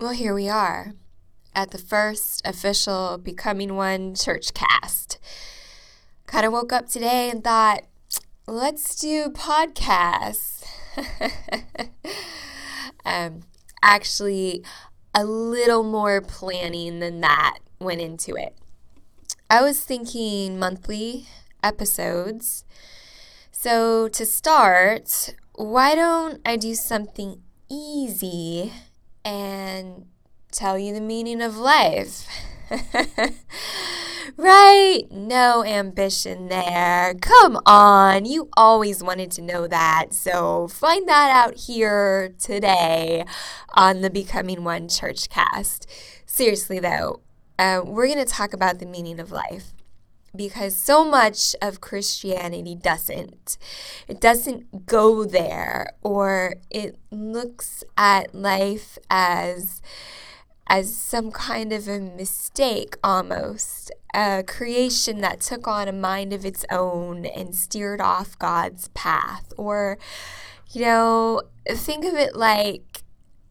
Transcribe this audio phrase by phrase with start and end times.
[0.00, 0.94] Well, here we are
[1.54, 5.18] at the first official Becoming One church cast.
[6.26, 7.82] Kind of woke up today and thought,
[8.46, 10.64] let's do podcasts.
[13.04, 13.42] um,
[13.82, 14.64] actually,
[15.14, 18.56] a little more planning than that went into it.
[19.50, 21.26] I was thinking monthly
[21.62, 22.64] episodes.
[23.52, 28.72] So, to start, why don't I do something easy
[29.24, 30.06] and
[30.52, 32.26] tell you the meaning of life.
[34.36, 35.02] right?
[35.10, 37.14] No ambition there.
[37.20, 38.24] Come on.
[38.24, 40.12] You always wanted to know that.
[40.12, 43.24] So find that out here today
[43.74, 45.90] on the Becoming One Church cast.
[46.26, 47.20] Seriously, though,
[47.58, 49.72] uh, we're going to talk about the meaning of life
[50.34, 53.58] because so much of Christianity doesn't.
[54.08, 59.82] It doesn't go there, or it looks at life as
[60.70, 66.44] as some kind of a mistake almost, a creation that took on a mind of
[66.44, 69.52] its own and steered off God's path.
[69.56, 69.98] Or,
[70.70, 73.02] you know, think of it like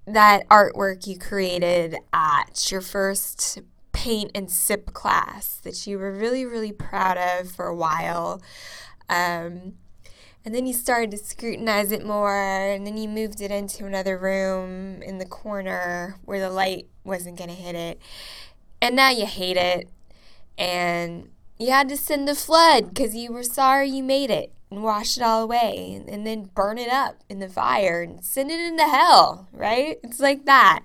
[0.07, 3.59] that artwork you created at your first
[3.99, 8.41] paint and sip class that you were really, really proud of for a while.
[9.09, 9.73] Um,
[10.45, 14.17] and then you started to scrutinize it more, and then you moved it into another
[14.17, 18.01] room in the corner where the light wasn't going to hit it.
[18.81, 19.89] And now you hate it,
[20.57, 24.83] and you had to send a flood because you were sorry you made it and
[24.83, 28.51] wash it all away and, and, then burn it up in the fire and send
[28.51, 29.97] it into hell, right?
[30.03, 30.83] It's like that.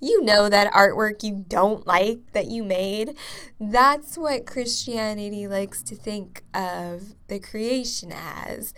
[0.00, 3.16] You know that artwork you don't like that you made.
[3.58, 8.74] That's what Christianity likes to think of the creation as.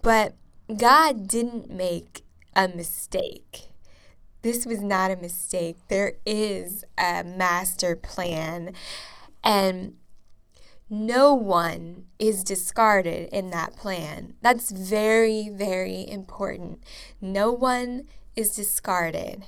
[0.00, 0.34] But
[0.74, 2.24] God didn't make
[2.56, 3.68] a mistake.
[4.42, 5.76] This was not a mistake.
[5.88, 8.72] There is a master plan.
[9.44, 9.94] And
[10.92, 14.34] no one is discarded in that plan.
[14.42, 16.84] That's very, very important.
[17.18, 19.46] No one is discarded.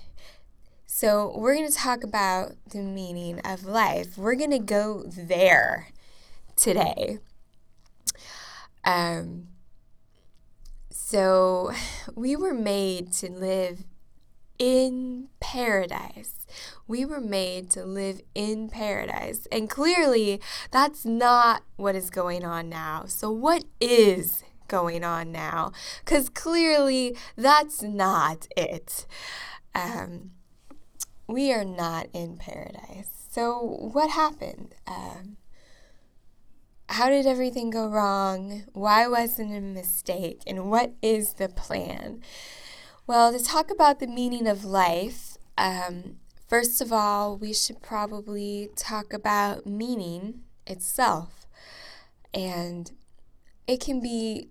[0.86, 4.16] So, we're going to talk about the meaning of life.
[4.16, 5.88] We're going to go there
[6.56, 7.18] today.
[8.82, 9.48] Um,
[10.90, 11.72] so,
[12.14, 13.84] we were made to live
[14.58, 16.46] in paradise.
[16.86, 19.46] We were made to live in paradise.
[19.50, 23.04] And clearly, that's not what is going on now.
[23.06, 25.72] So, what is going on now?
[26.04, 29.06] Because clearly, that's not it.
[29.74, 30.32] Um,
[31.26, 33.08] we are not in paradise.
[33.30, 33.58] So,
[33.92, 34.74] what happened?
[34.86, 35.36] Um,
[36.88, 38.64] how did everything go wrong?
[38.72, 40.42] Why wasn't a mistake?
[40.46, 42.22] And what is the plan?
[43.06, 46.16] Well, to talk about the meaning of life, um,
[46.48, 51.46] first of all, we should probably talk about meaning itself.
[52.32, 52.90] And
[53.66, 54.48] it can be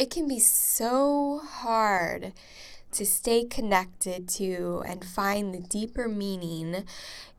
[0.00, 2.32] it can be so hard
[2.90, 6.84] to stay connected to and find the deeper meaning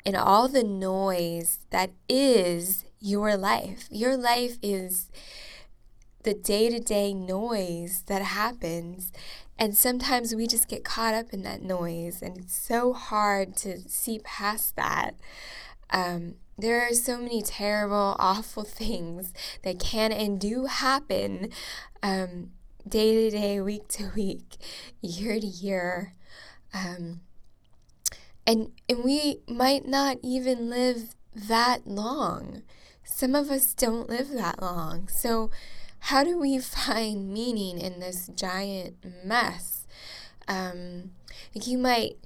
[0.05, 3.89] in all the noise that is your life.
[3.91, 5.09] Your life is
[6.23, 9.11] the day to day noise that happens.
[9.57, 13.79] And sometimes we just get caught up in that noise, and it's so hard to
[13.87, 15.15] see past that.
[15.89, 19.33] Um, there are so many terrible, awful things
[19.63, 21.49] that can and do happen
[22.03, 22.51] um,
[22.87, 24.57] day to day, week to week,
[25.01, 26.13] year to year.
[26.73, 27.21] Um,
[28.45, 32.63] and, and we might not even live that long.
[33.03, 35.07] Some of us don't live that long.
[35.07, 35.51] So,
[36.05, 39.87] how do we find meaning in this giant mess?
[40.47, 41.11] Um,
[41.55, 42.17] like you might,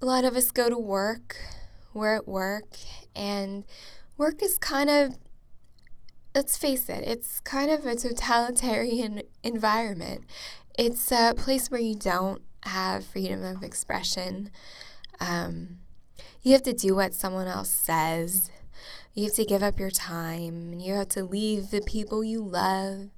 [0.00, 1.36] a lot of us go to work,
[1.92, 2.78] we're at work,
[3.14, 3.64] and
[4.16, 5.18] work is kind of,
[6.34, 10.24] let's face it, it's kind of a totalitarian environment.
[10.78, 14.50] It's a place where you don't have freedom of expression.
[15.20, 15.80] Um,
[16.42, 18.50] you have to do what someone else says.
[19.14, 23.08] You have to give up your time you have to leave the people you love.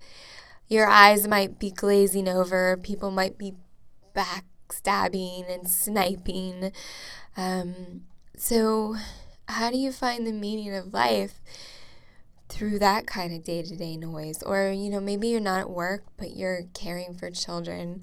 [0.68, 3.54] Your eyes might be glazing over, people might be
[4.14, 6.72] backstabbing and sniping.
[7.36, 8.02] Um,
[8.36, 8.96] so,
[9.48, 11.40] how do you find the meaning of life
[12.48, 14.42] through that kind of day to day noise?
[14.42, 18.02] Or, you know, maybe you're not at work, but you're caring for children,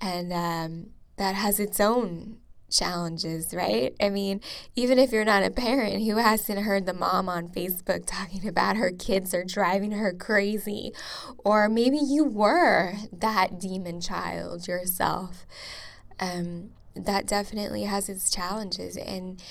[0.00, 0.86] and um,
[1.16, 2.38] that has its own
[2.70, 3.94] challenges, right?
[4.00, 4.40] I mean,
[4.76, 8.76] even if you're not a parent who hasn't heard the mom on Facebook talking about
[8.76, 10.92] her kids are driving her crazy,
[11.38, 15.46] or maybe you were that demon child yourself.
[16.18, 19.42] Um, that definitely has its challenges and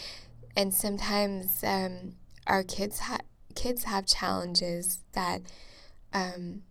[0.56, 2.15] and sometimes um,
[2.48, 3.22] our kids have
[3.56, 5.42] kids have challenges that
[6.13, 6.63] um,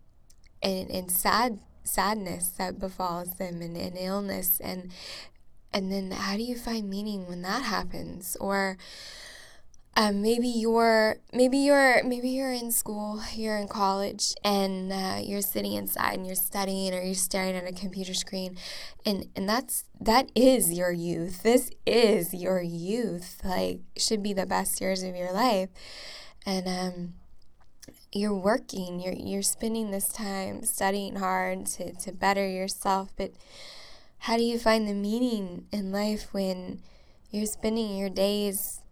[0.63, 4.91] and, and sad sadness that befalls them and, and illness and
[5.73, 8.37] and then how do you find meaning when that happens?
[8.41, 8.79] Or
[9.99, 15.41] um, maybe you're maybe you're maybe you're in school you're in college and uh, you're
[15.41, 18.57] sitting inside and you're studying or you're staring at a computer screen
[19.05, 21.43] and and that's that is your youth.
[21.43, 23.41] This is your youth.
[23.45, 25.71] Like should be the best years of your life.
[26.47, 27.15] And um
[28.13, 33.33] you're working you're you're spending this time studying hard to to better yourself but
[34.21, 36.81] how do you find the meaning in life when
[37.31, 38.83] you're spending your days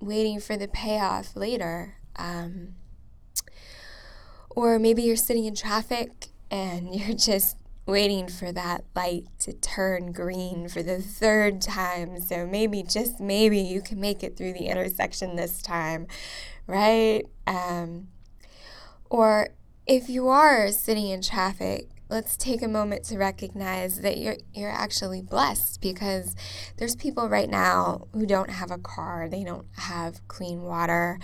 [0.00, 1.96] waiting for the payoff later.
[2.16, 2.74] Um,
[4.50, 7.56] or maybe you're sitting in traffic and you're just
[7.86, 12.20] waiting for that light to turn green for the third time.
[12.20, 16.08] So maybe, just maybe, you can make it through the intersection this time,
[16.66, 17.22] right?
[17.46, 18.08] Um,
[19.08, 19.50] or
[19.86, 24.70] if you are sitting in traffic let's take a moment to recognize that you're you're
[24.70, 26.34] actually blessed because
[26.76, 31.18] there's people right now who don't have a car, they don't have clean water,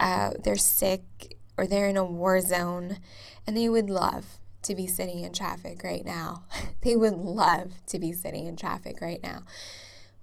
[0.00, 2.98] uh, they're sick or they're in a war zone,
[3.46, 6.44] and they would love to be sitting in traffic right now.
[6.82, 9.42] they would love to be sitting in traffic right now.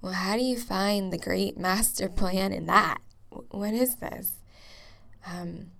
[0.02, 3.00] Well, how do you find the great master plan in that?
[3.50, 4.34] What is this?
[5.26, 5.72] Um,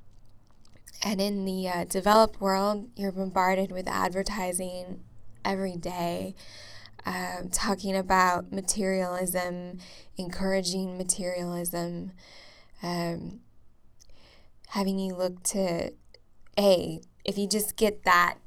[1.06, 5.04] and in the uh, developed world, you're bombarded with advertising
[5.46, 6.34] every day,
[7.06, 9.78] um, talking about materialism,
[10.18, 12.12] encouraging materialism,
[12.82, 13.42] um,
[14.70, 15.94] having you look to,
[16.58, 18.40] A, if you just get that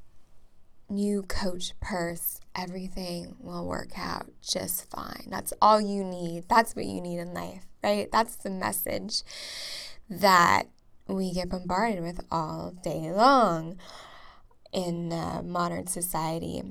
[0.91, 5.29] new coach purse, everything will work out just fine.
[5.29, 6.49] That's all you need.
[6.49, 8.11] That's what you need in life, right?
[8.11, 9.23] That's the message
[10.11, 10.65] that
[11.09, 13.79] we get bombarded with all day long
[14.73, 16.63] in uh, modern society.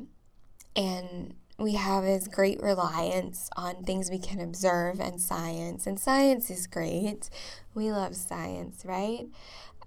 [0.76, 5.88] And we have this great reliance on things we can observe and science.
[5.88, 7.30] And science is great.
[7.74, 9.26] We love science, right?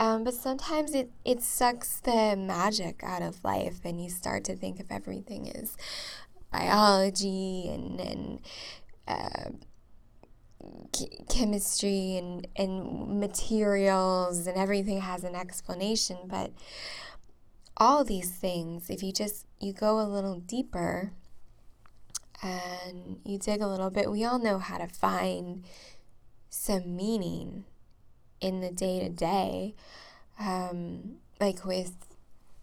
[0.00, 4.56] Um, but sometimes it, it sucks the magic out of life, and you start to
[4.56, 5.76] think of everything as
[6.50, 8.40] biology and, and
[9.06, 9.50] uh,
[11.28, 16.52] chemistry and, and materials and everything has an explanation but
[17.76, 21.12] all these things if you just you go a little deeper
[22.42, 25.64] and you dig a little bit we all know how to find
[26.48, 27.64] some meaning
[28.40, 29.74] in the day to day
[31.40, 31.94] like with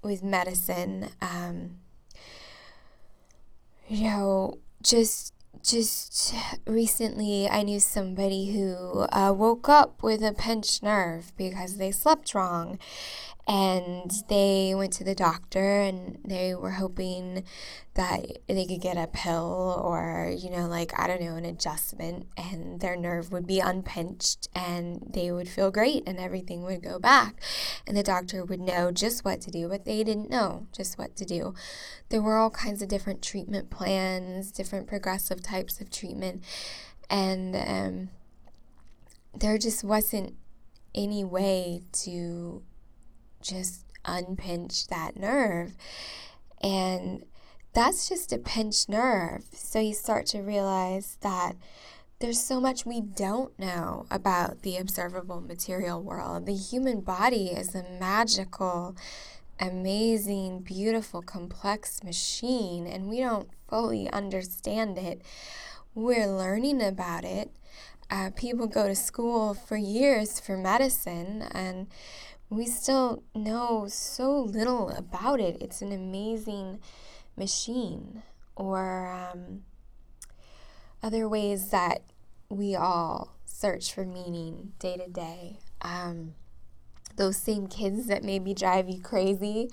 [0.04, 1.77] with medicine um,
[3.88, 5.33] you know just
[5.63, 6.33] just
[6.65, 12.33] recently, I knew somebody who uh, woke up with a pinched nerve because they slept
[12.33, 12.80] wrong
[13.47, 17.44] and they went to the doctor and they were hoping
[17.94, 22.27] that they could get a pill or you know like i don't know an adjustment
[22.35, 26.99] and their nerve would be unpinched and they would feel great and everything would go
[26.99, 27.41] back.
[27.85, 31.15] And the doctor would know just what to do but they didn't know just what
[31.17, 31.53] to do.
[32.09, 36.44] There were all kinds of different treatment plans different progressive types of treatment
[37.09, 38.09] and um,
[39.33, 40.35] there just wasn't
[40.95, 42.63] any way to
[43.41, 45.75] just unpinch that nerve.
[46.61, 47.25] And
[47.73, 49.44] that's just a pinched nerve.
[49.51, 51.56] So you start to realize that
[52.19, 56.47] there's so much we don't know about the observable material world.
[56.47, 58.95] The human body is a magical,
[59.59, 65.21] amazing, beautiful, complex machine, and we don't fully understand it.
[65.94, 67.51] We're learning about it.
[68.09, 71.85] Uh, people go to school for years for medicine, and
[72.49, 75.57] we still know so little about it.
[75.61, 76.80] It's an amazing
[77.35, 78.23] machine,
[78.56, 79.63] or um,
[81.04, 82.01] other ways that
[82.49, 85.59] we all search for meaning day to day.
[85.81, 86.33] Um,
[87.18, 89.69] those same kids that maybe drive you crazy,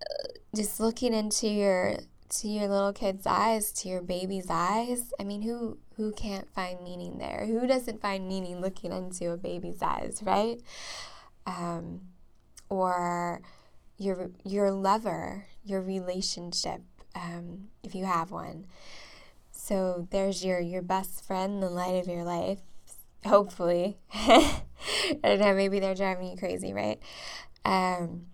[0.00, 1.98] uh, just looking into your
[2.30, 5.12] to your little kid's eyes, to your baby's eyes.
[5.18, 7.44] I mean, who who can't find meaning there?
[7.46, 10.60] Who doesn't find meaning looking into a baby's eyes, right?
[11.48, 12.02] Um,
[12.68, 13.40] or
[13.96, 16.82] your your lover, your relationship,
[17.14, 18.66] um, if you have one.
[19.50, 22.60] So there's your your best friend, the light of your life.
[23.24, 24.62] Hopefully, I
[25.22, 25.54] don't know.
[25.54, 27.00] Maybe they're driving you crazy, right?
[27.64, 28.26] Um,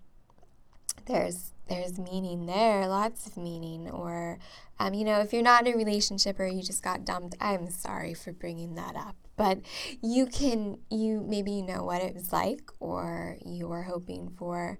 [1.07, 3.89] there's there's meaning there, lots of meaning.
[3.89, 4.37] Or,
[4.79, 7.69] um, you know, if you're not in a relationship or you just got dumped, I'm
[7.71, 9.15] sorry for bringing that up.
[9.37, 9.59] But
[10.01, 14.79] you can, you maybe you know what it was like, or you are hoping for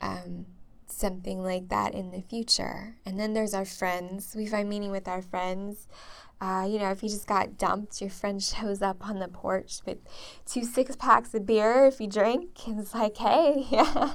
[0.00, 0.46] um,
[0.86, 2.96] something like that in the future.
[3.06, 4.34] And then there's our friends.
[4.36, 5.86] We find meaning with our friends.
[6.40, 9.80] Uh, you know, if you just got dumped, your friend shows up on the porch
[9.84, 9.98] with
[10.46, 14.14] two six packs of beer if you drink, and it's like, hey, yeah,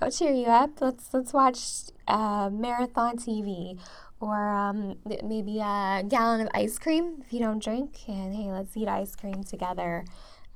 [0.00, 0.80] I'll cheer you up.
[0.80, 1.60] Let's let's watch
[2.06, 3.78] uh, marathon TV,
[4.20, 8.76] or um, maybe a gallon of ice cream if you don't drink, and hey, let's
[8.76, 10.04] eat ice cream together.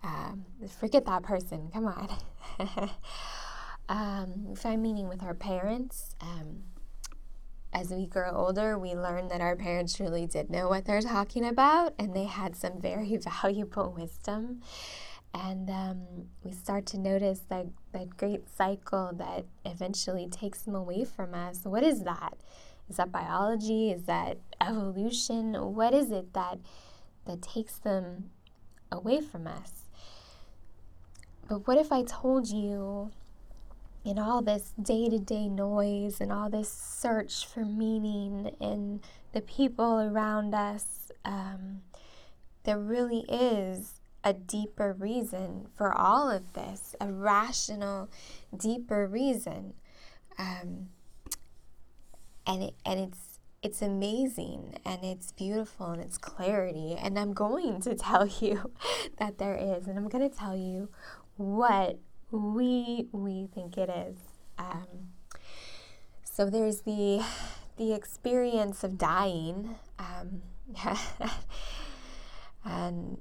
[0.02, 0.46] Um,
[0.78, 1.68] forget that person.
[1.72, 2.08] Come on.
[3.88, 6.14] um, find meaning with our parents.
[6.20, 6.62] Um,
[7.72, 11.44] as we grow older, we learn that our parents really did know what they're talking
[11.44, 14.60] about and they had some very valuable wisdom.
[15.32, 16.02] And um,
[16.42, 21.60] we start to notice that, that great cycle that eventually takes them away from us.
[21.62, 22.34] What is that?
[22.88, 23.92] Is that biology?
[23.92, 25.54] Is that evolution?
[25.54, 26.58] What is it that,
[27.26, 28.30] that takes them
[28.90, 29.84] away from us?
[31.48, 33.12] But what if I told you
[34.04, 39.00] in all this day to day noise and all this search for meaning in
[39.32, 41.82] the people around us, um,
[42.64, 48.10] there really is a deeper reason for all of this, a rational,
[48.56, 49.74] deeper reason.
[50.38, 50.88] Um,
[52.46, 57.82] and it, and it's it's amazing and it's beautiful and it's clarity and I'm going
[57.82, 58.72] to tell you
[59.18, 60.88] that there is and I'm going to tell you
[61.36, 61.98] what
[62.30, 64.16] we we think it is.
[64.58, 65.10] Um,
[66.24, 67.24] so there's the
[67.76, 70.42] the experience of dying, um,
[72.64, 73.18] and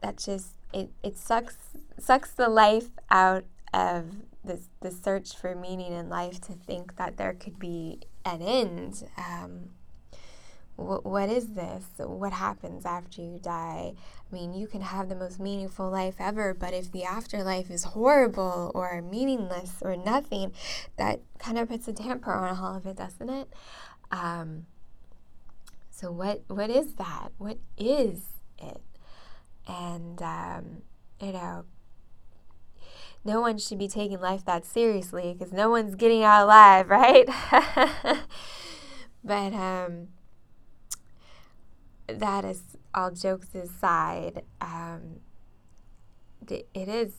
[0.00, 1.56] that just it, it sucks
[1.98, 4.06] sucks the life out of
[4.44, 9.04] this the search for meaning in life to think that there could be an end.
[9.16, 9.70] Um,
[10.80, 11.84] what is this?
[11.98, 13.92] What happens after you die?
[13.94, 17.84] I mean, you can have the most meaningful life ever, but if the afterlife is
[17.84, 20.52] horrible or meaningless or nothing,
[20.96, 23.52] that kind of puts a damper on all of it, doesn't it?
[24.10, 24.66] Um,
[25.90, 27.32] so what what is that?
[27.38, 28.22] What is
[28.58, 28.80] it?
[29.68, 30.82] And um,
[31.20, 31.64] you know,
[33.24, 37.28] no one should be taking life that seriously because no one's getting out alive, right?
[39.22, 40.08] but um,
[42.18, 42.62] that is
[42.94, 44.42] all jokes aside.
[44.60, 45.20] Um,
[46.48, 47.14] it is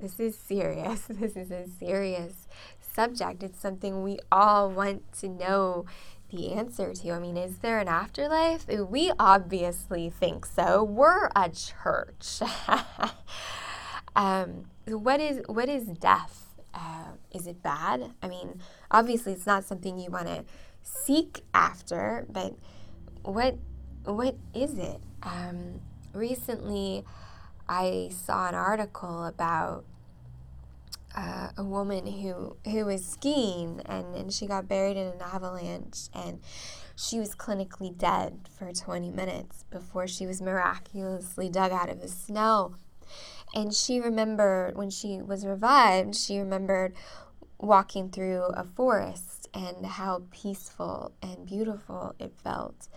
[0.00, 1.06] this is serious.
[1.08, 2.48] This is a serious
[2.80, 3.42] subject.
[3.42, 5.84] It's something we all want to know
[6.30, 7.10] the answer to.
[7.10, 8.66] I mean, is there an afterlife?
[8.66, 10.82] We obviously think so.
[10.82, 12.40] We're a church.
[14.16, 16.46] um, what is what is death?
[16.72, 18.12] Uh, is it bad?
[18.22, 20.44] I mean, obviously, it's not something you want to
[20.82, 22.54] seek after, but
[23.22, 23.58] what
[24.04, 25.00] what is it?
[25.22, 25.80] Um,
[26.12, 27.04] recently,
[27.68, 29.84] I saw an article about
[31.16, 36.08] uh, a woman who who was skiing and, and she got buried in an avalanche
[36.14, 36.40] and
[36.94, 42.08] she was clinically dead for 20 minutes before she was miraculously dug out of the
[42.08, 42.74] snow.
[43.54, 46.94] And she remembered when she was revived, she remembered
[47.58, 52.88] walking through a forest and how peaceful and beautiful it felt.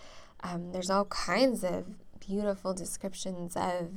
[0.44, 1.86] Um, there's all kinds of
[2.20, 3.90] beautiful descriptions of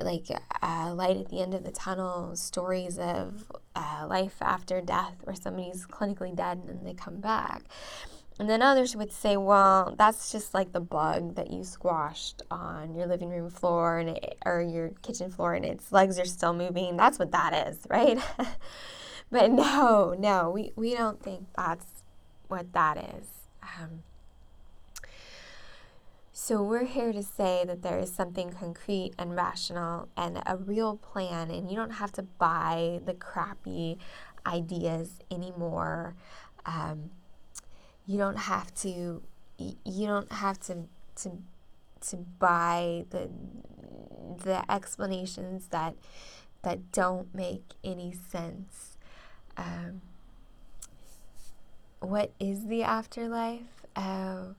[0.00, 0.26] like
[0.62, 5.36] uh, light at the end of the tunnel, stories of uh, life after death, where
[5.36, 7.64] somebody's clinically dead and then they come back.
[8.38, 12.94] And then others would say, well, that's just like the bug that you squashed on
[12.94, 16.54] your living room floor and it, or your kitchen floor and its legs are still
[16.54, 16.96] moving.
[16.96, 18.18] That's what that is, right?
[19.30, 22.02] but no, no, we, we don't think that's
[22.48, 23.28] what that is.
[23.62, 24.02] Um,
[26.44, 30.96] so, we're here to say that there is something concrete and rational and a real
[30.96, 33.96] plan, and you don't have to buy the crappy
[34.44, 36.16] ideas anymore.
[36.66, 37.10] Um,
[38.08, 39.22] you don't have to.
[39.56, 41.30] You don't have to to
[42.08, 43.30] to buy the
[44.42, 45.94] the explanations that
[46.62, 48.96] that don't make any sense.
[49.56, 50.02] Um,
[52.00, 53.86] what is the afterlife?
[53.94, 54.54] Uh,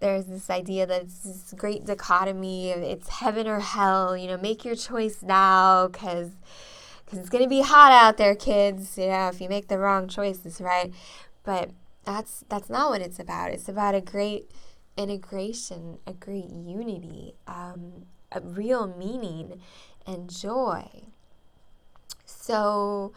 [0.00, 4.16] there's this idea that it's this great dichotomy of it's heaven or hell.
[4.16, 6.30] You know, make your choice now because
[7.04, 8.98] because it's gonna be hot out there, kids.
[8.98, 10.92] You know, if you make the wrong choices, right?
[11.44, 11.70] But
[12.04, 13.50] that's that's not what it's about.
[13.50, 14.50] It's about a great
[14.96, 19.60] integration, a great unity, um, a real meaning
[20.06, 20.88] and joy.
[22.24, 23.12] So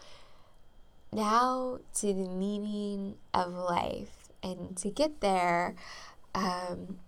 [1.12, 4.16] now to the meaning of life.
[4.42, 5.74] And to get there,
[6.34, 6.98] um,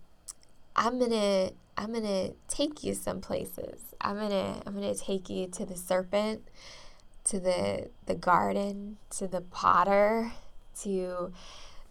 [0.75, 3.81] I'm gonna I'm gonna take you some places.
[4.01, 6.47] I'm gonna I'm gonna take you to the serpent,
[7.25, 10.31] to the the garden, to the potter,
[10.81, 11.31] to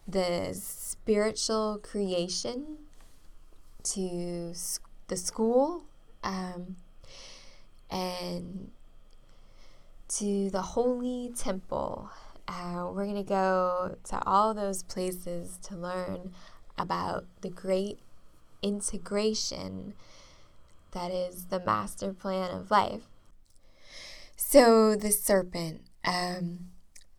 [0.07, 2.79] the spiritual creation,
[3.85, 4.55] to
[5.09, 5.85] the school,
[6.23, 6.77] um,
[7.91, 8.71] and
[10.09, 12.11] to the holy temple.
[12.49, 16.33] Uh, we're to go to all those places to learn
[16.83, 18.01] about the great
[18.61, 19.95] integration
[20.91, 23.03] that is the master plan of life.
[24.37, 25.83] So, the serpent.
[26.05, 26.71] Um,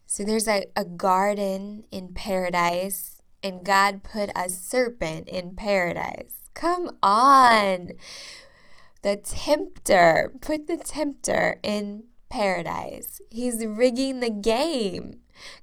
[0.05, 6.49] so, there's a, a garden in paradise, and God put a serpent in paradise.
[6.53, 7.93] Come on.
[9.01, 10.33] The tempter.
[10.41, 12.03] Put the tempter in
[12.33, 13.21] paradise.
[13.29, 15.19] He's rigging the game.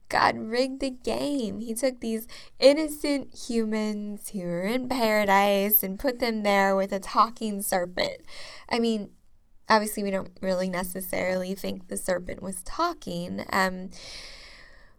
[0.09, 1.59] God rigged the game.
[1.59, 2.29] He took these
[2.61, 8.19] innocent humans who were in paradise and put them there with a talking serpent.
[8.69, 9.11] I mean,
[9.69, 13.45] obviously, we don't really necessarily think the serpent was talking.
[13.53, 13.91] Um,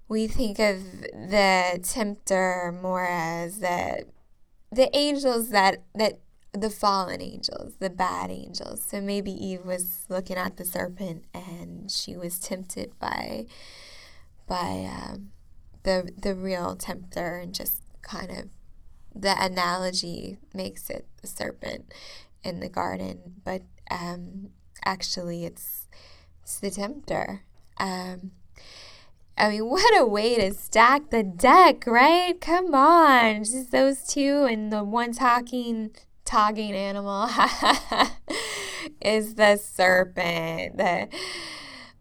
[0.09, 4.07] we think of the tempter more as the
[4.73, 6.19] the angels that that
[6.53, 8.83] the fallen angels, the bad angels.
[8.83, 13.45] So maybe Eve was looking at the serpent and she was tempted by
[14.47, 15.31] by um,
[15.83, 18.49] the the real tempter and just kind of
[19.15, 21.93] the analogy makes it the serpent
[22.43, 24.49] in the garden, but um,
[24.83, 25.87] actually it's
[26.43, 27.43] it's the tempter.
[27.77, 28.31] Um,
[29.37, 32.39] I mean, what a way to stack the deck, right?
[32.39, 35.91] Come on, just those two and the one talking
[36.25, 37.29] talking animal
[39.01, 40.77] is the serpent.
[40.77, 41.07] The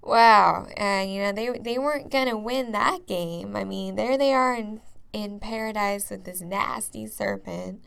[0.03, 3.57] wow, and you know they they weren't gonna win that game.
[3.57, 4.81] I mean, there they are in
[5.13, 7.85] in paradise with this nasty serpent.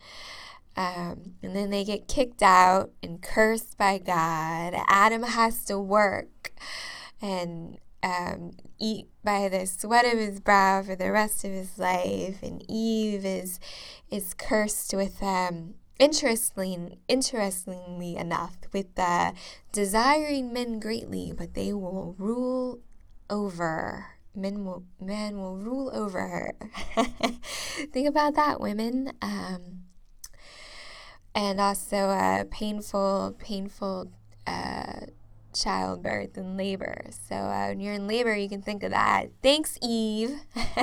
[0.76, 4.74] Um, and then they get kicked out and cursed by God.
[4.88, 6.52] Adam has to work
[7.22, 12.42] and um, eat by the sweat of his brow for the rest of his life.
[12.42, 13.60] And Eve is
[14.10, 19.34] is cursed with um, interestingly, interestingly enough, with the
[19.72, 22.80] desiring men greatly, but they will rule
[23.30, 24.08] over.
[24.36, 26.54] Men will men will rule over her.
[27.94, 29.12] Think about that, women.
[29.22, 29.84] Um,
[31.36, 34.12] and also a painful, painful
[34.46, 35.02] uh,
[35.54, 37.06] childbirth and labor.
[37.28, 39.28] So uh, when you're in labor, you can think of that.
[39.42, 40.40] Thanks, Eve.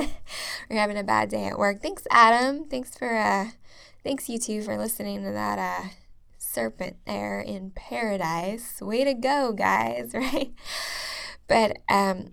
[0.69, 1.81] You're having a bad day at work.
[1.81, 2.65] Thanks, Adam.
[2.65, 3.47] Thanks for uh,
[4.03, 5.89] thanks you two for listening to that uh,
[6.37, 8.81] serpent there in paradise.
[8.81, 10.13] Way to go, guys!
[10.21, 10.53] Right?
[11.47, 12.31] But um,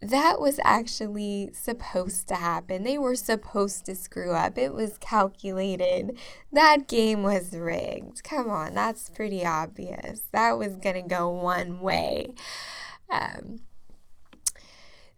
[0.00, 2.82] that was actually supposed to happen.
[2.82, 4.58] They were supposed to screw up.
[4.58, 6.18] It was calculated.
[6.52, 8.24] That game was rigged.
[8.24, 10.22] Come on, that's pretty obvious.
[10.32, 12.34] That was going to go one way.
[13.08, 13.60] Um,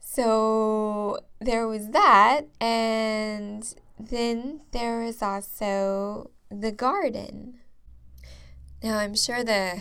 [0.01, 7.61] so there was that, and then there was also the garden.
[8.83, 9.81] Now, I'm sure the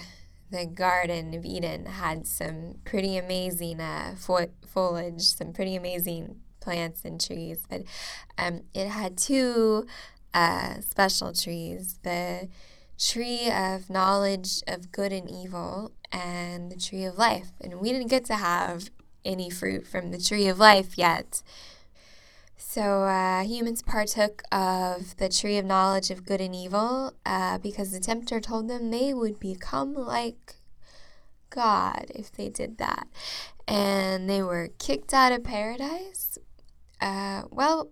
[0.53, 7.03] the Garden of Eden had some pretty amazing uh, fo- foliage, some pretty amazing plants
[7.03, 7.81] and trees, but
[8.37, 9.87] um, it had two
[10.33, 12.49] uh, special trees the
[12.99, 17.51] tree of knowledge of good and evil and the tree of life.
[17.59, 18.89] And we didn't get to have
[19.25, 21.41] any fruit from the tree of life yet.
[22.65, 27.91] So uh, humans partook of the tree of knowledge of good and evil uh, because
[27.91, 30.55] the tempter told them they would become like
[31.51, 33.07] God if they did that.
[33.67, 36.39] And they were kicked out of paradise.
[36.99, 37.91] Uh, well,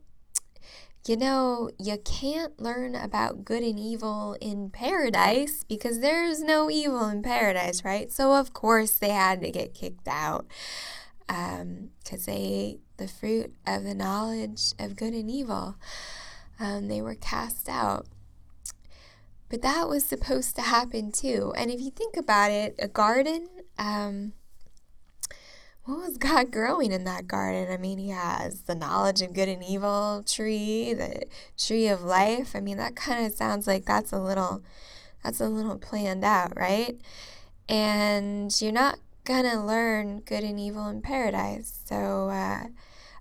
[1.07, 7.07] you know, you can't learn about good and evil in paradise because there's no evil
[7.07, 8.11] in paradise, right?
[8.11, 10.47] So, of course, they had to get kicked out
[11.27, 15.75] because um, they the fruit of the knowledge of good and evil.
[16.59, 18.05] Um, they were cast out.
[19.49, 21.51] But that was supposed to happen too.
[21.57, 23.47] And if you think about it, a garden,
[23.79, 24.33] um,
[25.83, 27.73] what was God growing in that garden?
[27.73, 31.23] I mean, He has the knowledge of good and evil tree, the
[31.57, 32.55] tree of life.
[32.55, 34.61] I mean, that kind of sounds like that's a little,
[35.23, 37.01] that's a little planned out, right?
[37.67, 41.81] And you're not gonna learn good and evil in paradise.
[41.85, 42.67] So, uh,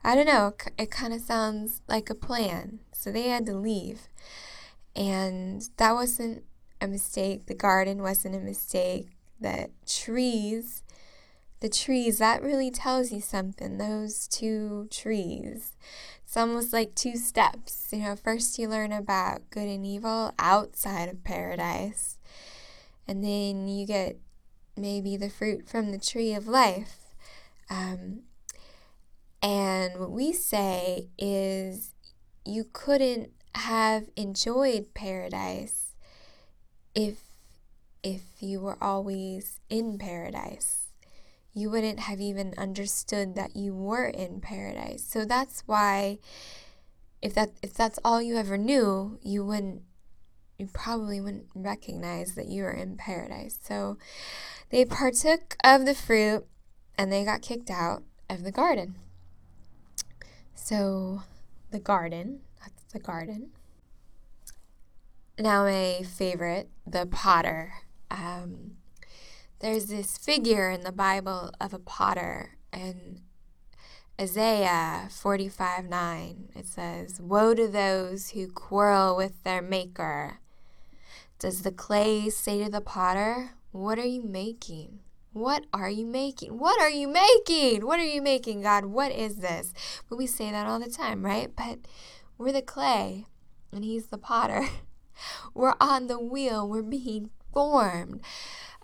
[0.02, 2.80] I don't know, it kind of sounds like a plan.
[2.92, 4.08] So they had to leave.
[4.96, 6.44] And that wasn't
[6.80, 7.46] a mistake.
[7.46, 9.08] The garden wasn't a mistake.
[9.40, 10.82] The trees
[11.60, 13.76] the trees, that really tells you something.
[13.76, 15.76] Those two trees.
[16.24, 17.88] It's almost like two steps.
[17.92, 22.16] You know, first you learn about good and evil outside of paradise,
[23.06, 24.16] and then you get
[24.74, 27.14] maybe the fruit from the tree of life.
[27.68, 28.22] Um,
[29.42, 31.94] and what we say is
[32.44, 35.94] you couldn't have enjoyed paradise
[36.94, 37.18] if
[38.02, 40.86] if you were always in paradise.
[41.52, 45.04] You wouldn't have even understood that you were in paradise.
[45.04, 46.18] So that's why
[47.20, 49.82] if that if that's all you ever knew, you wouldn't
[50.58, 53.58] you probably wouldn't recognize that you were in paradise.
[53.62, 53.96] So
[54.68, 56.44] they partook of the fruit
[56.98, 58.96] and they got kicked out of the garden.
[60.54, 61.22] So
[61.70, 63.50] the garden, that's the garden.
[65.38, 67.72] Now, my favorite, the potter.
[68.10, 68.72] Um,
[69.60, 73.20] there's this figure in the Bible of a potter, and
[74.20, 80.40] Isaiah 45 9, it says, Woe to those who quarrel with their maker.
[81.38, 85.00] Does the clay say to the potter, What are you making?
[85.32, 86.58] What are you making?
[86.58, 87.86] What are you making?
[87.86, 88.86] What are you making, God?
[88.86, 89.72] What is this?
[90.08, 91.50] But we say that all the time, right?
[91.56, 91.78] But
[92.36, 93.26] we're the clay
[93.72, 94.66] and He's the potter.
[95.54, 98.22] We're on the wheel, we're being formed.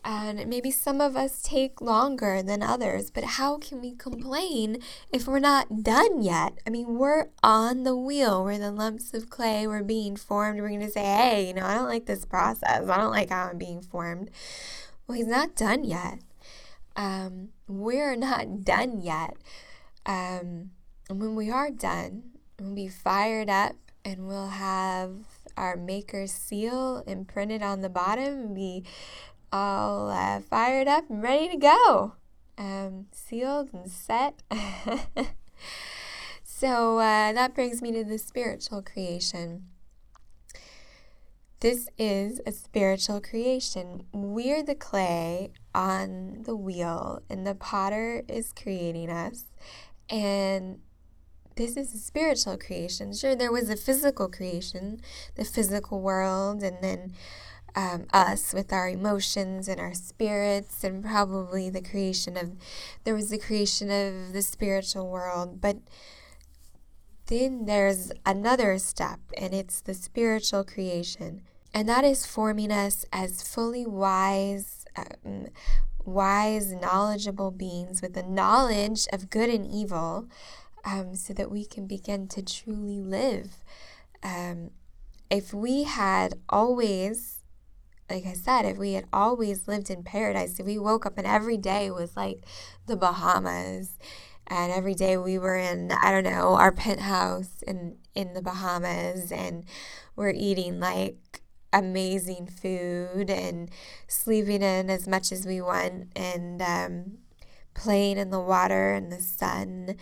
[0.05, 4.79] And maybe some of us take longer than others, but how can we complain
[5.11, 6.59] if we're not done yet?
[6.67, 8.45] I mean, we're on the wheel.
[8.45, 9.67] We're the lumps of clay.
[9.67, 10.61] We're being formed.
[10.61, 12.87] We're going to say, hey, you know, I don't like this process.
[12.87, 14.31] I don't like how I'm being formed.
[15.07, 16.19] Well, he's not done yet
[16.97, 19.37] um, we're not done yet.
[20.05, 20.71] Um,
[21.09, 22.23] and when we are done,
[22.59, 25.15] we'll be fired up and we'll have
[25.57, 28.85] our maker's seal imprinted on the bottom and be
[29.53, 32.15] all uh, fired up and ready to go.
[32.59, 34.43] Um, sealed and set.
[36.45, 39.67] so uh, that brings me to the spiritual creation.
[41.61, 44.07] This is a spiritual creation.
[44.13, 49.45] We're the clay on the wheel, and the potter is creating us.
[50.09, 50.81] And
[51.57, 53.12] this is a spiritual creation.
[53.12, 55.01] Sure, there was a physical creation,
[55.35, 57.12] the physical world, and then
[57.75, 62.53] um, us with our emotions and our spirits, and probably the creation of,
[63.05, 65.61] there was the creation of the spiritual world.
[65.61, 65.77] But
[67.27, 71.43] then there's another step, and it's the spiritual creation.
[71.75, 75.47] And that is forming us as fully wise, um,
[76.05, 80.29] wise, knowledgeable beings with the knowledge of good and evil
[80.85, 83.65] um, so that we can begin to truly live.
[84.23, 84.71] Um,
[85.31, 87.41] if we had always,
[88.09, 91.27] like I said, if we had always lived in paradise, if we woke up and
[91.27, 92.45] every day was like
[92.87, 93.99] the Bahamas
[94.47, 99.33] and every day we were in i don't know our penthouse in in the bahamas
[99.33, 99.65] and
[100.15, 101.17] we're eating like
[101.73, 103.71] amazing food and
[104.07, 107.19] sleeping in as much as we want and um,
[107.75, 109.97] playing in the water and the sun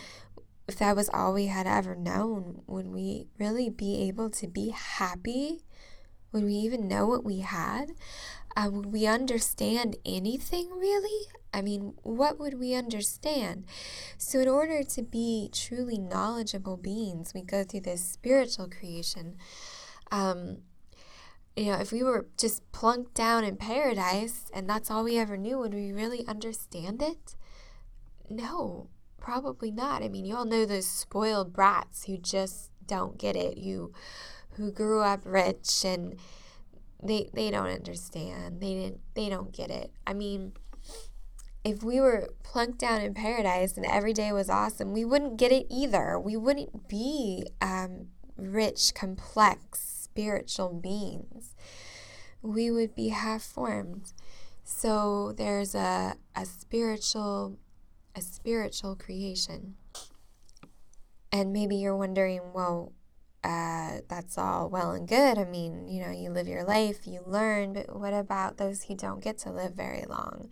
[0.66, 4.70] if that was all we had ever known would we really be able to be
[4.70, 5.62] happy
[6.33, 7.92] would we even know what we had
[8.57, 13.64] uh, would we understand anything really I mean, what would we understand?
[14.18, 19.37] So, in order to be truly knowledgeable beings, we go through this spiritual creation.
[20.11, 20.59] Um,
[21.56, 25.36] you know, if we were just plunked down in paradise and that's all we ever
[25.36, 27.36] knew, would we really understand it?
[28.28, 28.88] No,
[29.18, 30.02] probably not.
[30.02, 33.92] I mean, you all know those spoiled brats who just don't get it, who
[34.56, 36.18] who grew up rich and
[37.02, 38.60] they they don't understand.
[38.60, 39.92] They didn't they don't get it.
[40.06, 40.54] I mean,
[41.64, 45.52] if we were plunked down in paradise and every day was awesome, we wouldn't get
[45.52, 46.18] it either.
[46.18, 51.57] We wouldn't be um, rich, complex, spiritual beings.
[52.40, 54.12] We would be half formed.
[54.62, 57.59] So there's a, a spiritual
[58.14, 59.74] a spiritual creation.
[61.33, 62.92] And maybe you're wondering, well,
[63.42, 65.37] uh, that's all well and good.
[65.37, 68.94] I mean, you know, you live your life, you learn, but what about those who
[68.94, 70.48] don't get to live very long?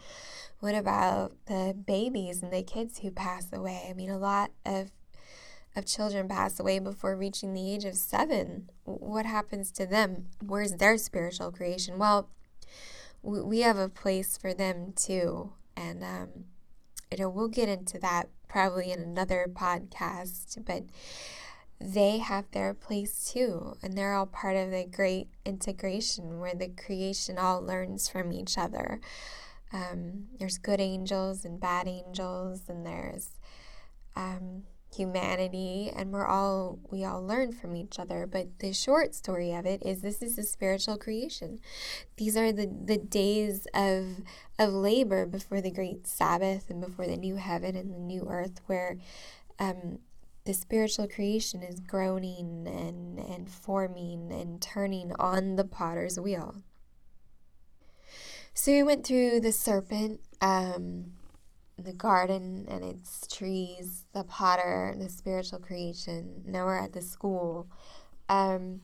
[0.59, 3.87] What about the babies and the kids who pass away?
[3.89, 4.91] I mean, a lot of
[5.75, 8.71] of children pass away before reaching the age of seven.
[8.85, 10.27] What happens to them?
[10.45, 11.99] Where's their spiritual creation?
[11.99, 12.29] Well,
[13.23, 15.53] we have a place for them too.
[15.77, 16.29] And, um,
[17.11, 20.85] you know, we'll get into that probably in another podcast, but
[21.81, 23.77] they have their place too.
[23.83, 28.59] And they're all part of the great integration where the creation all learns from each
[28.59, 29.01] other.
[29.73, 33.31] Um, there's good angels and bad angels, and there's
[34.15, 38.27] um, humanity, and we're all we all learn from each other.
[38.27, 41.61] But the short story of it is this is a spiritual creation.
[42.17, 44.23] These are the the days of
[44.59, 48.61] of labor before the great Sabbath and before the new heaven and the new earth,
[48.67, 48.99] where
[49.59, 49.99] um,
[50.45, 56.57] the spiritual creation is groaning and, and forming and turning on the potter's wheel.
[58.55, 61.13] So we went through the serpent, um,
[61.85, 66.43] the garden and its trees, the potter, the spiritual creation.
[66.47, 67.69] Now we're at the school.
[68.29, 68.83] Um,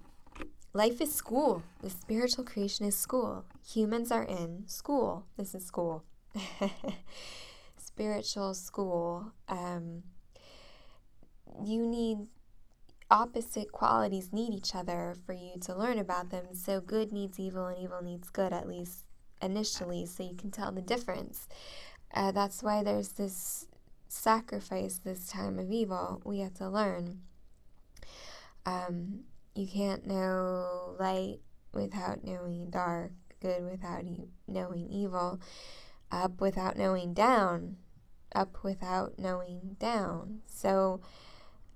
[0.73, 1.63] life is school.
[1.83, 3.45] The spiritual creation is school.
[3.73, 5.27] Humans are in school.
[5.37, 6.05] This is school.
[7.77, 9.33] spiritual school.
[9.49, 10.03] Um,
[11.65, 12.19] you need
[13.11, 16.47] opposite qualities need each other for you to learn about them.
[16.53, 19.05] So good needs evil and evil needs good, at least
[19.41, 21.49] initially, so you can tell the difference.
[22.13, 23.67] Uh, that's why there's this
[24.09, 26.21] sacrifice this time of evil.
[26.25, 27.21] We have to learn.
[28.65, 29.21] Um,
[29.55, 31.39] you can't know light
[31.73, 35.41] without knowing dark, good without e- knowing evil,
[36.11, 37.77] up without knowing down,
[38.35, 40.41] up without knowing down.
[40.47, 41.01] So,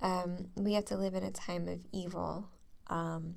[0.00, 2.48] um, we have to live in a time of evil.
[2.88, 3.36] Um,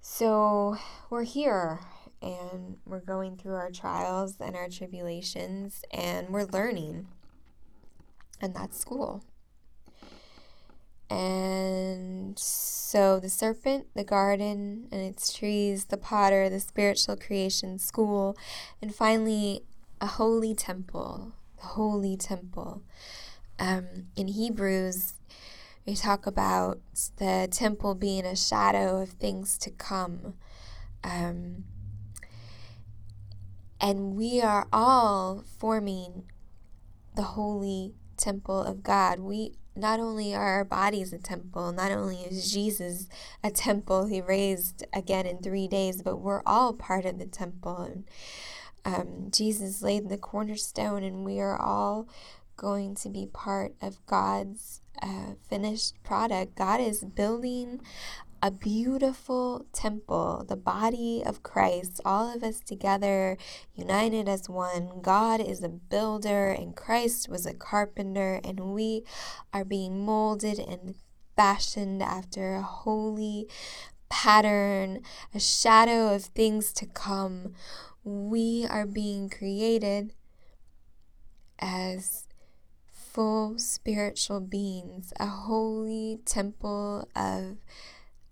[0.00, 0.76] so
[1.10, 1.80] we're here
[2.22, 7.08] and we're going through our trials and our tribulations and we're learning.
[8.40, 9.22] And that's school.
[11.08, 18.36] And so the serpent, the garden and its trees, the potter, the spiritual creation, school,
[18.82, 19.62] and finally
[20.00, 21.32] a holy temple.
[21.58, 22.82] The holy temple.
[23.58, 25.14] Um, in Hebrews,
[25.86, 26.80] we talk about
[27.16, 30.34] the temple being a shadow of things to come.
[31.04, 31.64] Um,
[33.80, 36.24] and we are all forming
[37.14, 39.20] the holy temple of God.
[39.20, 43.08] We not only are our bodies a temple, not only is Jesus
[43.44, 47.76] a temple he raised again in three days, but we're all part of the temple.
[47.82, 48.04] And
[48.86, 52.08] um, Jesus laid the cornerstone, and we are all
[52.56, 56.56] going to be part of God's uh, finished product.
[56.56, 57.80] God is building
[58.42, 63.36] a beautiful temple, the body of Christ, all of us together,
[63.74, 65.00] united as one.
[65.02, 69.04] God is a builder, and Christ was a carpenter, and we
[69.52, 70.94] are being molded and
[71.36, 73.48] fashioned after a holy
[74.08, 75.02] pattern,
[75.34, 77.54] a shadow of things to come.
[78.04, 80.14] We are being created
[81.58, 82.26] as
[83.16, 87.56] full spiritual beings, a holy temple of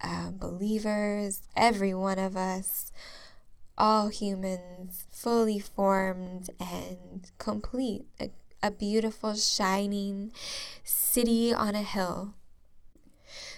[0.05, 2.93] uh, believers, every one of us,
[3.79, 8.31] all humans, fully formed and complete, a,
[8.63, 10.31] a beautiful, shining
[10.85, 12.35] city on a hill.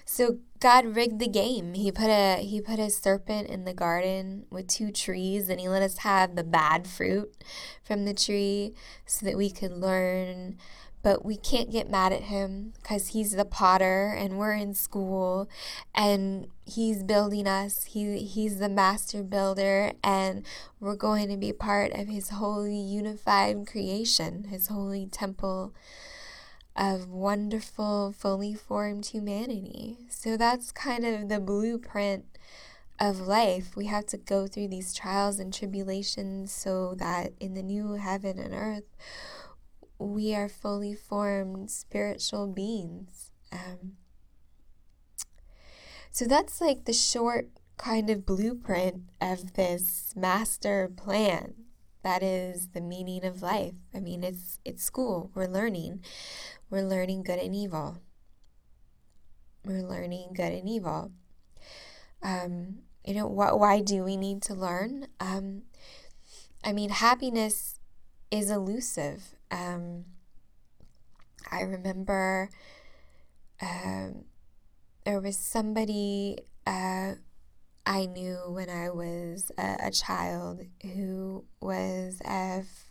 [0.04, 1.74] So God rigged the game.
[1.74, 5.68] He put a he put a serpent in the garden with two trees and he
[5.68, 7.34] let us have the bad fruit
[7.82, 8.72] from the tree
[9.04, 10.58] so that we could learn
[11.06, 15.48] but we can't get mad at him because he's the potter and we're in school
[15.94, 17.84] and he's building us.
[17.84, 20.44] He, he's the master builder and
[20.80, 25.72] we're going to be part of his holy unified creation, his holy temple
[26.74, 30.08] of wonderful, fully formed humanity.
[30.10, 32.24] So that's kind of the blueprint
[32.98, 33.76] of life.
[33.76, 38.40] We have to go through these trials and tribulations so that in the new heaven
[38.40, 38.96] and earth,
[39.98, 43.30] we are fully formed spiritual beings.
[43.52, 43.92] Um,
[46.10, 51.54] so that's like the short kind of blueprint of this master plan.
[52.02, 53.74] That is the meaning of life.
[53.94, 55.30] I mean, it's it's school.
[55.34, 56.02] We're learning.
[56.70, 57.98] We're learning good and evil.
[59.64, 61.10] We're learning good and evil.
[62.22, 63.58] Um, you know, what?
[63.58, 65.08] Why do we need to learn?
[65.20, 65.62] Um,
[66.62, 67.78] I mean, happiness
[68.30, 69.35] is elusive.
[69.50, 70.04] Um,
[71.50, 72.50] I remember
[73.60, 74.24] um,
[75.04, 77.14] there was somebody uh,
[77.86, 82.90] I knew when I was a, a child who was a, f-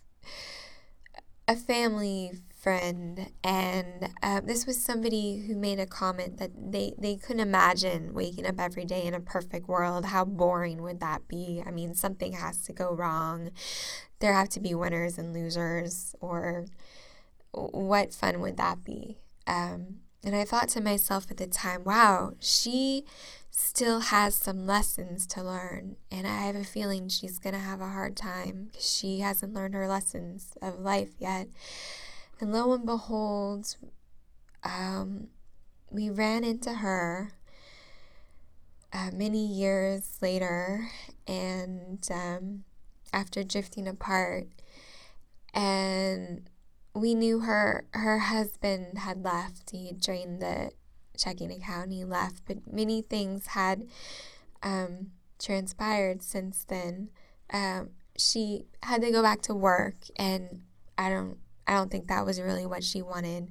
[1.48, 7.14] a family friend, and uh, this was somebody who made a comment that they, they
[7.14, 10.06] couldn't imagine waking up every day in a perfect world.
[10.06, 11.62] How boring would that be?
[11.64, 13.50] I mean, something has to go wrong
[14.18, 16.66] there have to be winners and losers, or
[17.52, 19.18] what fun would that be?
[19.46, 23.04] Um, and I thought to myself at the time, wow, she
[23.50, 25.96] still has some lessons to learn.
[26.10, 29.54] And I have a feeling she's going to have a hard time because she hasn't
[29.54, 31.48] learned her lessons of life yet.
[32.40, 33.76] And lo and behold,
[34.64, 35.28] um,
[35.90, 37.30] we ran into her
[38.92, 40.88] uh, many years later,
[41.26, 42.64] and um,
[43.12, 44.46] after drifting apart,
[45.54, 46.48] and
[46.94, 49.70] we knew her her husband had left.
[49.70, 50.70] He had drained the
[51.16, 51.92] checking account.
[51.92, 53.86] He left, but many things had
[54.62, 57.10] um, transpired since then.
[57.52, 60.62] Um, she had to go back to work, and
[60.96, 63.50] I don't I don't think that was really what she wanted.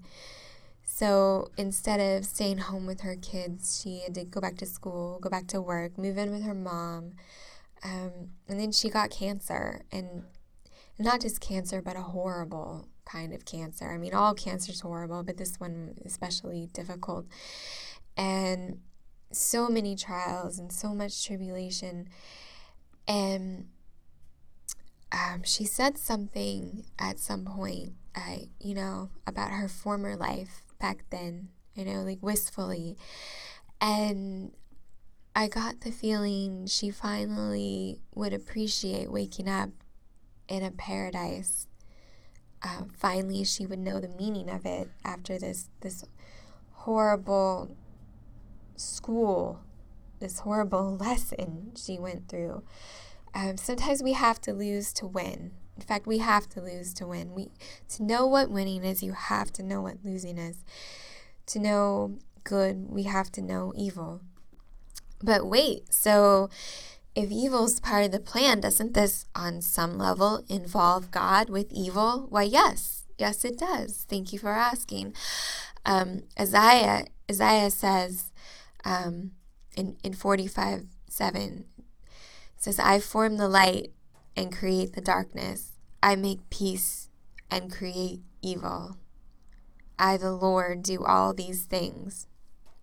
[0.85, 5.19] So instead of staying home with her kids, she had to go back to school,
[5.19, 7.13] go back to work, move in with her mom.
[7.85, 10.23] Um, and then she got cancer, and
[10.97, 13.91] not just cancer, but a horrible kind of cancer.
[13.91, 17.27] I mean, all cancer is horrible, but this one especially difficult.
[18.17, 18.79] And
[19.31, 22.09] so many trials and so much tribulation.
[23.07, 23.67] And
[25.11, 31.05] um, she said something at some point, uh, you know, about her former life back
[31.11, 32.97] then, you know, like wistfully.
[33.79, 34.53] And
[35.37, 39.71] I got the feeling she finally would appreciate waking up
[40.47, 41.67] in a paradise.
[42.63, 46.05] Uh, finally, she would know the meaning of it after this this
[46.71, 47.75] horrible
[48.77, 49.59] school,
[50.19, 52.63] this horrible lesson she went through.
[53.33, 55.51] Um, sometimes we have to lose to win.
[55.75, 57.33] In fact, we have to lose to win.
[57.33, 57.49] We
[57.89, 60.63] to know what winning is, you have to know what losing is.
[61.47, 64.21] To know good, we have to know evil.
[65.21, 66.49] But wait, so
[67.15, 72.27] if evil's part of the plan, doesn't this on some level involve God with evil?
[72.29, 73.03] Why, yes.
[73.17, 74.05] Yes, it does.
[74.09, 75.13] Thank you for asking.
[75.85, 78.31] Um, Isaiah, Isaiah says
[78.83, 79.31] um,
[79.77, 81.65] in, in 45 7,
[82.57, 83.93] says, I form the light
[84.35, 85.71] and create the darkness.
[86.03, 87.09] I make peace
[87.49, 88.97] and create evil.
[89.97, 92.27] I, the Lord, do all these things.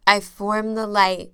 [0.06, 1.32] I form the light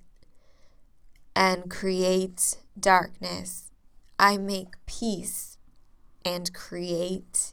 [1.38, 3.70] and create darkness.
[4.18, 5.56] I make peace
[6.24, 7.52] and create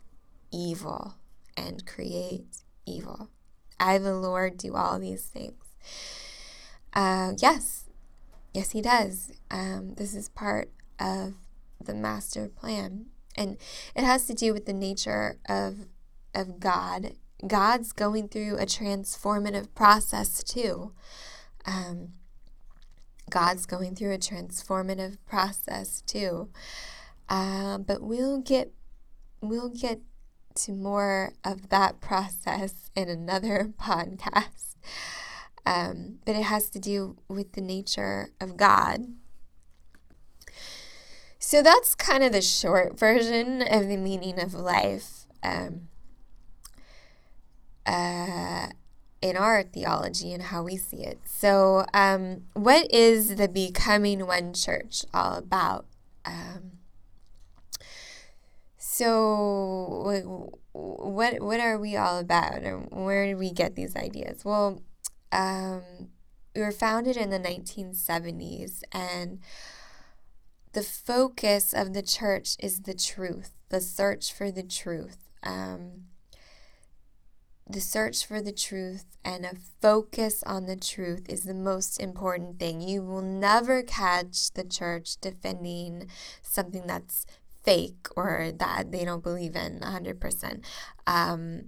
[0.51, 1.17] evil
[1.55, 3.29] and create evil.
[3.79, 5.63] I, the Lord, do all these things.
[6.95, 7.85] Uh, yes,
[8.55, 9.31] yes, He does.
[9.51, 11.35] Um, this is part of
[11.79, 13.05] the master plan.
[13.37, 13.55] And
[13.95, 15.85] it has to do with the nature of,
[16.33, 17.11] of God.
[17.45, 20.93] God's going through a transformative process too.
[21.67, 22.13] Um,
[23.29, 26.49] God's going through a transformative process too.
[27.27, 28.71] Uh, but we'll get
[29.41, 30.01] we'll get
[30.55, 34.75] to more of that process in another podcast.
[35.65, 39.07] Um, but it has to do with the nature of God
[41.47, 45.89] so that's kind of the short version of the meaning of life um,
[47.85, 48.69] uh,
[49.25, 51.19] in our theology and how we see it.
[51.25, 55.87] So, um, what is the Becoming One Church all about?
[56.25, 56.73] Um,
[58.77, 60.21] so,
[60.73, 64.45] what what are we all about, and where did we get these ideas?
[64.45, 64.83] Well,
[65.31, 65.81] um,
[66.55, 69.39] we were founded in the 1970s, and
[70.73, 75.17] the focus of the church is the truth, the search for the truth.
[75.41, 76.05] Um,
[77.67, 82.59] the search for the truth and a focus on the truth is the most important
[82.59, 82.79] thing.
[82.79, 86.07] You will never catch the church defending
[86.43, 87.25] something that's
[87.63, 90.63] fake or that they don't believe in 100%.
[91.07, 91.65] Um,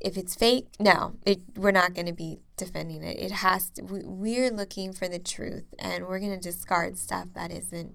[0.00, 3.18] if it's fake, no, it, we're not going to be defending it.
[3.20, 7.28] It has to, we, we're looking for the truth and we're going to discard stuff
[7.34, 7.94] that isn't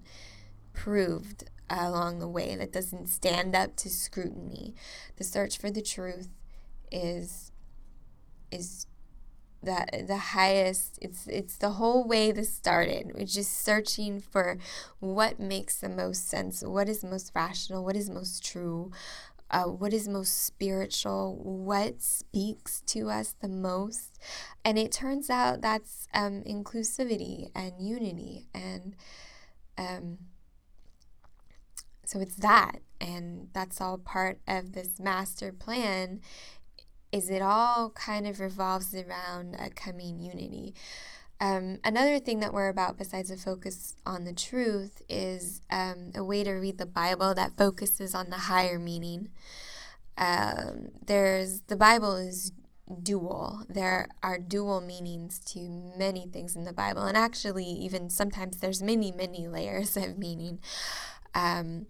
[0.72, 4.74] proved along the way, that doesn't stand up to scrutiny.
[5.16, 6.28] The search for the truth
[6.94, 7.52] is
[8.50, 8.86] is
[9.62, 14.58] that the highest it's it's the whole way this started we're just searching for
[15.00, 18.92] what makes the most sense what is most rational what is most true
[19.50, 24.18] uh, what is most spiritual, what speaks to us the most.
[24.64, 28.48] And it turns out that's um, inclusivity and unity.
[28.52, 28.96] And
[29.78, 30.18] um,
[32.04, 32.80] so it's that.
[33.00, 36.20] And that's all part of this master plan
[37.14, 40.74] is it all kind of revolves around a coming unity.
[41.40, 46.24] Um, another thing that we're about, besides a focus on the truth, is um, a
[46.24, 49.28] way to read the Bible that focuses on the higher meaning.
[50.18, 52.50] Um, there's the Bible is
[53.00, 53.62] dual.
[53.68, 58.82] There are dual meanings to many things in the Bible, and actually, even sometimes there's
[58.82, 60.58] many, many layers of meaning.
[61.32, 61.86] Um,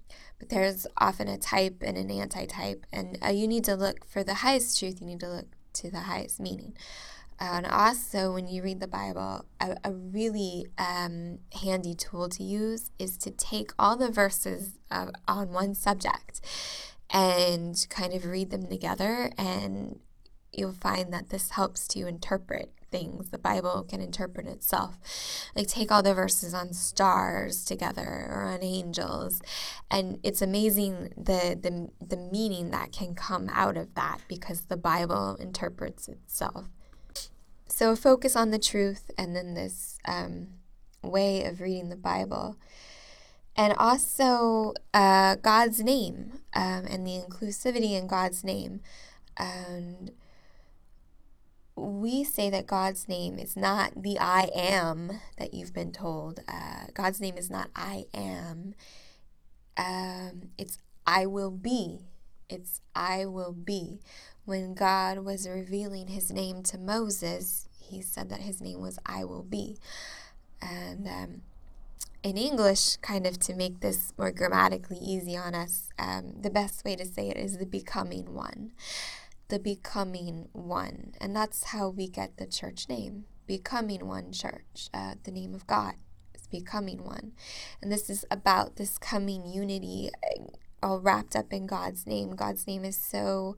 [0.48, 4.34] there's often a type and an anti-type, and uh, you need to look for the
[4.34, 5.00] highest truth.
[5.00, 6.76] You need to look to the highest meaning.
[7.40, 12.90] And also, when you read the Bible, a, a really um, handy tool to use
[12.98, 16.40] is to take all the verses uh, on one subject
[17.10, 19.32] and kind of read them together.
[19.36, 19.98] And
[20.58, 23.30] you'll find that this helps to interpret things.
[23.30, 24.96] The Bible can interpret itself.
[25.56, 29.42] Like, take all the verses on stars together or on angels.
[29.90, 34.76] And it's amazing the, the, the meaning that can come out of that because the
[34.76, 36.66] Bible interprets itself.
[37.66, 40.48] So, focus on the truth and then this um,
[41.02, 42.56] way of reading the Bible.
[43.56, 48.80] And also uh, God's name um, and the inclusivity in God's name.
[49.36, 50.12] And
[51.76, 56.40] we say that God's name is not the I am that you've been told.
[56.46, 58.74] Uh, God's name is not I am.
[59.76, 62.00] Um, it's I will be.
[62.48, 64.00] It's I will be.
[64.44, 69.24] When God was revealing his name to Moses, he said that his name was I
[69.24, 69.78] will be.
[70.62, 71.42] And um,
[72.22, 76.84] in English, kind of to make this more grammatically easy on us, um, the best
[76.84, 78.72] way to say it is the becoming one.
[79.48, 81.12] The becoming one.
[81.20, 85.66] And that's how we get the church name Becoming One Church, uh, the name of
[85.66, 85.94] God
[86.34, 87.32] is becoming one.
[87.82, 90.44] And this is about this coming unity, uh,
[90.82, 92.36] all wrapped up in God's name.
[92.36, 93.56] God's name is so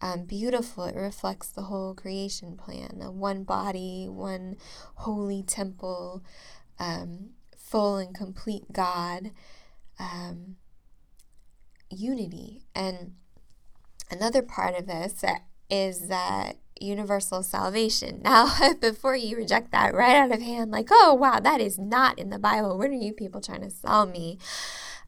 [0.00, 0.84] um, beautiful.
[0.84, 4.56] It reflects the whole creation plan a one body, one
[4.96, 6.22] holy temple,
[6.78, 9.32] um, full and complete God,
[9.98, 10.56] um,
[11.90, 12.62] unity.
[12.72, 13.14] And
[14.10, 15.24] another part of this
[15.70, 18.20] is that universal salvation.
[18.28, 22.18] Now, before you reject that right out of hand, like, oh, wow, that is not
[22.18, 22.76] in the Bible.
[22.76, 24.38] What are you people trying to sell me?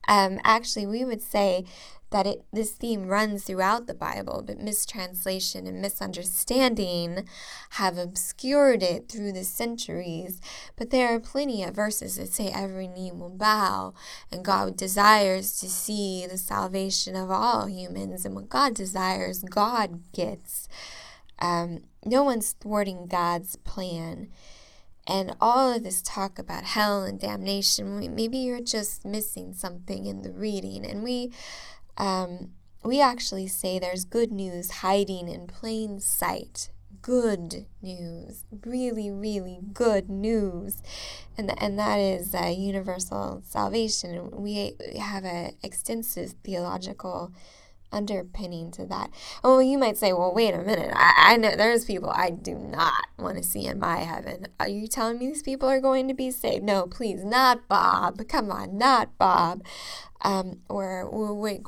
[0.09, 1.65] Um, actually, we would say
[2.11, 7.29] that it this theme runs throughout the Bible, but mistranslation and misunderstanding
[7.71, 10.41] have obscured it through the centuries.
[10.77, 13.95] But there are plenty of verses that say every knee will bow,
[14.31, 20.01] and God desires to see the salvation of all humans, and what God desires, God
[20.13, 20.69] gets.
[21.39, 24.29] Um, no one's thwarting God's plan.
[25.11, 30.23] And all of this talk about hell and damnation, maybe you're just missing something in
[30.23, 30.87] the reading.
[30.87, 31.33] And we
[31.99, 32.53] um,
[32.85, 36.71] we actually say there's good news hiding in plain sight.
[37.03, 40.83] Good news, really, really good news,
[41.39, 44.31] and and that is uh, universal salvation.
[44.33, 47.33] We have an extensive theological
[47.93, 49.11] underpinning to that.
[49.43, 50.93] Oh, you might say, well, wait a minute.
[50.95, 54.47] I, I know there's people I do not want to see in my heaven.
[54.59, 56.65] Are you telling me these people are going to be saved?
[56.65, 58.27] No, please, not Bob.
[58.29, 59.65] Come on, not Bob.
[60.23, 61.63] Um, or, or wait,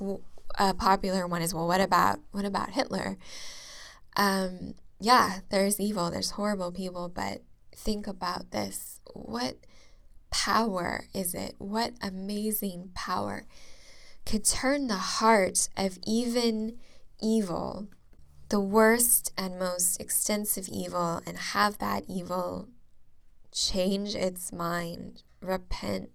[0.59, 3.17] a popular one is, well, what about what about Hitler?
[4.17, 7.43] Um, yeah, there's evil, there's horrible people, but
[7.75, 9.01] think about this.
[9.15, 9.57] What
[10.31, 11.55] power is it?
[11.59, 13.47] What amazing power
[14.25, 16.79] could turn the heart of even
[17.21, 17.89] evil,
[18.49, 22.69] the worst and most extensive evil, and have that evil
[23.53, 26.11] change its mind, repent,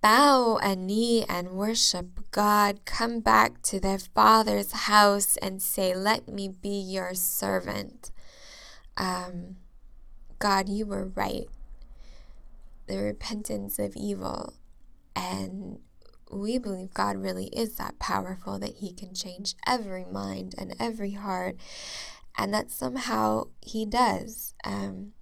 [0.00, 6.28] bow a knee and worship God, come back to their father's house and say, Let
[6.28, 8.10] me be your servant.
[8.96, 9.56] Um,
[10.38, 11.48] God, you were right.
[12.86, 14.54] The repentance of evil.
[15.14, 15.80] And
[16.30, 21.12] we believe God really is that powerful that He can change every mind and every
[21.12, 21.56] heart,
[22.36, 24.54] and that somehow He does.
[24.64, 25.12] Um,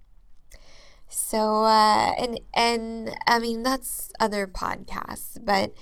[1.07, 5.73] so, uh, and and I mean that's other podcasts, but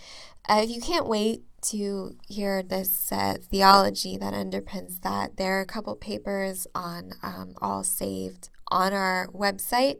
[0.47, 5.61] uh, if you can't wait to hear this uh, theology that underpins that, there are
[5.61, 9.99] a couple papers on um, All Saved on our website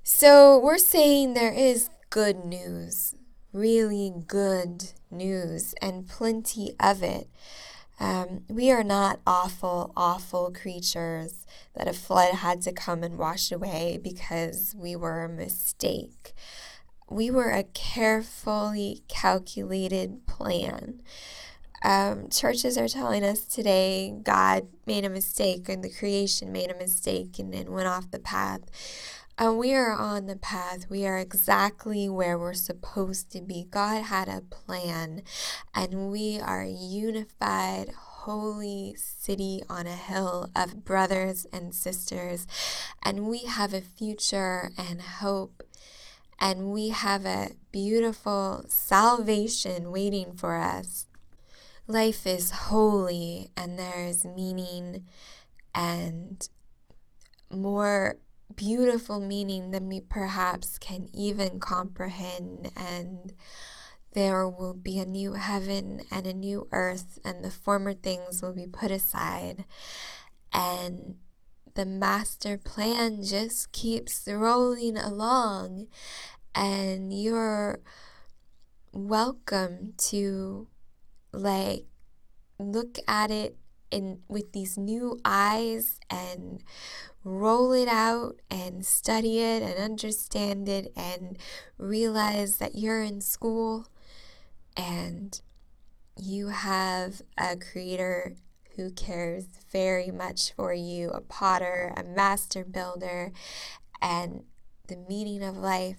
[0.02, 3.14] So we're saying there is good news,
[3.52, 7.28] really good news, and plenty of it.
[7.98, 13.50] Um, we are not awful, awful creatures that a flood had to come and wash
[13.50, 16.34] away because we were a mistake.
[17.10, 21.02] We were a carefully calculated plan.
[21.84, 26.76] um, churches are telling us today God made a mistake and the creation made a
[26.78, 28.60] mistake and, and went off the path.
[29.38, 30.86] Uh, we are on the path.
[30.88, 33.66] We are exactly where we're supposed to be.
[33.70, 35.24] God had a plan,
[35.74, 42.46] and we are unified, holy city on a hill of brothers and sisters,
[43.02, 45.62] and we have a future and hope.
[46.40, 51.08] And we have a beautiful salvation waiting for us.
[51.86, 55.04] Life is holy, and there is meaning
[55.74, 56.48] and
[57.50, 58.16] more
[58.54, 62.70] beautiful meaning than we perhaps can even comprehend.
[62.76, 63.32] And
[64.12, 68.54] there will be a new heaven and a new earth, and the former things will
[68.54, 69.64] be put aside.
[70.52, 71.16] And
[71.74, 75.88] the master plan just keeps rolling along,
[76.54, 77.80] and you're
[78.92, 80.68] welcome to
[81.32, 81.84] like
[82.58, 83.58] look at it
[83.90, 86.62] in with these new eyes and
[87.24, 91.38] roll it out and study it and understand it and
[91.78, 93.88] realize that you're in school
[94.76, 95.40] and
[96.16, 98.36] you have a creator
[98.76, 103.32] who cares very much for you, a potter, a master builder,
[104.00, 104.44] and
[104.86, 105.98] the meaning of life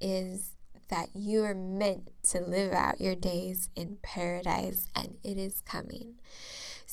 [0.00, 0.56] is
[0.88, 6.14] that you are meant to live out your days in paradise and it is coming.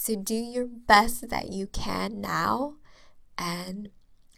[0.06, 2.76] So do your best that you can now
[3.39, 3.89] and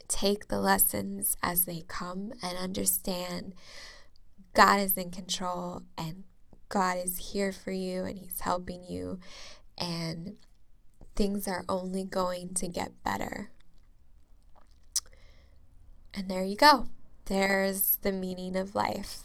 [0.07, 3.53] take the lessons as they come and understand
[4.53, 6.24] God is in control and
[6.70, 9.20] God is here for you and He's helping you,
[9.78, 10.38] and
[11.18, 13.51] things are only going to get better.
[16.13, 16.88] And there you go.
[17.26, 19.24] There's the meaning of life.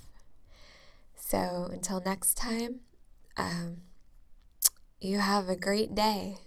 [1.14, 2.80] So until next time,
[3.36, 3.82] um,
[5.02, 6.38] you have a great day.